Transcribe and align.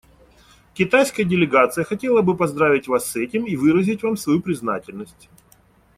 Китайская 0.73 1.23
делегация 1.25 1.83
хотела 1.83 2.23
бы 2.23 2.35
поздравить 2.35 2.87
Вас 2.87 3.05
с 3.05 3.15
этим 3.17 3.45
и 3.45 3.55
выразить 3.55 4.01
Вам 4.01 4.17
свою 4.17 4.41
признательность. 4.41 5.29